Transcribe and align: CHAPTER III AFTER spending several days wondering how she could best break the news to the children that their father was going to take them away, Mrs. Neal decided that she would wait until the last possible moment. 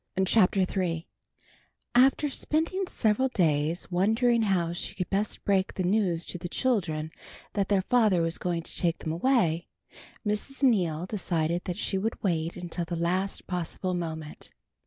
CHAPTER 0.25 0.61
III 0.61 1.07
AFTER 1.93 2.29
spending 2.29 2.87
several 2.87 3.27
days 3.27 3.91
wondering 3.91 4.41
how 4.41 4.73
she 4.73 4.95
could 4.95 5.11
best 5.11 5.45
break 5.45 5.75
the 5.75 5.83
news 5.83 6.25
to 6.25 6.39
the 6.39 6.49
children 6.49 7.11
that 7.53 7.69
their 7.69 7.83
father 7.83 8.23
was 8.23 8.39
going 8.39 8.63
to 8.63 8.75
take 8.75 8.97
them 8.97 9.11
away, 9.11 9.67
Mrs. 10.25 10.63
Neal 10.63 11.05
decided 11.05 11.65
that 11.65 11.77
she 11.77 11.99
would 11.99 12.23
wait 12.23 12.57
until 12.57 12.85
the 12.85 12.95
last 12.95 13.45
possible 13.45 13.93
moment. 13.93 14.49